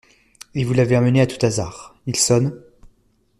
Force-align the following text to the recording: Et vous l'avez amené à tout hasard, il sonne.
Et 0.55 0.63
vous 0.63 0.73
l'avez 0.73 0.95
amené 0.95 1.21
à 1.21 1.27
tout 1.27 1.37
hasard, 1.45 1.95
il 2.07 2.15
sonne. 2.15 2.59